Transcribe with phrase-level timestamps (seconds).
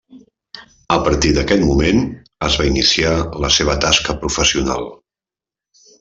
[0.93, 1.99] A partir d'aquest moment
[2.47, 3.11] es va iniciar
[3.45, 4.89] la seva tasca professional.